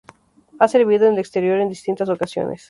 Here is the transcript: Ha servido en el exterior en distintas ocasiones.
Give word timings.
Ha 0.57 0.67
servido 0.67 1.05
en 1.05 1.13
el 1.13 1.19
exterior 1.19 1.59
en 1.59 1.69
distintas 1.69 2.09
ocasiones. 2.09 2.59